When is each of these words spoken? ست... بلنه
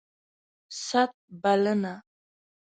ست... 0.87 1.13
بلنه 1.41 2.03